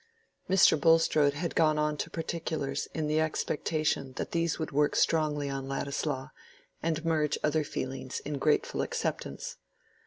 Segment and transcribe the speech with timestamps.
[0.49, 0.81] Mr.
[0.81, 5.67] Bulstrode had gone on to particulars in the expectation that these would work strongly on
[5.67, 6.29] Ladislaw,
[6.81, 9.57] and merge other feelings in grateful acceptance.